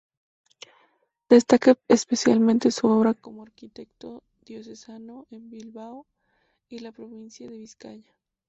Destaca 1.29 1.77
especialmente 1.87 2.71
su 2.71 2.87
obra 2.87 3.13
como 3.13 3.43
arquitecto 3.43 4.23
diocesano 4.43 5.27
en 5.29 5.51
Bilbao 5.51 6.07
y 6.67 6.79
la 6.79 6.91
provincia 6.91 7.47
de 7.47 7.57
Vizcaya. 7.59 8.11